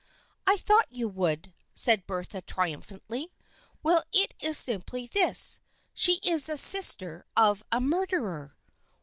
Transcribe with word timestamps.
"I 0.47 0.57
thought 0.57 0.87
you 0.89 1.07
would," 1.09 1.53
said 1.75 2.07
Bertha 2.07 2.41
trium 2.41 2.81
phantly." 2.81 3.27
Well, 3.83 4.01
it 4.11 4.33
is 4.39 4.57
simply 4.57 5.05
this. 5.05 5.59
She 5.93 6.13
is 6.23 6.47
the 6.47 6.57
sister 6.57 7.23
of 7.37 7.63
a 7.71 7.79
murderer." 7.79 8.55